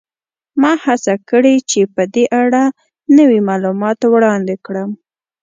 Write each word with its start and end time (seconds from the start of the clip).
ما 0.61 0.71
هڅه 0.85 1.13
کړې 1.29 1.55
چې 1.69 1.81
په 1.95 2.03
دې 2.13 2.25
اړه 2.41 2.63
نوي 3.17 3.39
معلومات 3.49 3.99
وړاندې 4.05 4.55
کړم 4.65 4.91